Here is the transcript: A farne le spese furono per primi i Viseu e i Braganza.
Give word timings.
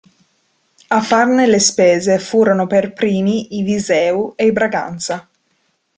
A 0.89 0.99
farne 0.99 1.45
le 1.45 1.59
spese 1.59 2.17
furono 2.17 2.65
per 2.65 2.91
primi 2.91 3.59
i 3.59 3.61
Viseu 3.61 4.33
e 4.35 4.47
i 4.47 4.51
Braganza. 4.51 5.29